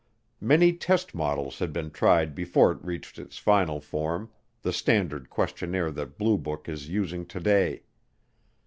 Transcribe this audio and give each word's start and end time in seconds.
Many 0.39 0.73
test 0.73 1.13
models 1.13 1.59
had 1.59 1.71
been 1.71 1.91
tried 1.91 2.33
before 2.33 2.71
it 2.71 2.83
reached 2.83 3.19
its 3.19 3.37
final 3.37 3.79
form 3.79 4.31
the 4.63 4.73
standard 4.73 5.29
questionnaire 5.29 5.91
that 5.91 6.17
Blue 6.17 6.39
Book 6.39 6.67
is 6.67 6.89
using 6.89 7.23
today. 7.23 7.83